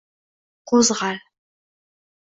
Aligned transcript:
Qo’zg’al 0.71 1.17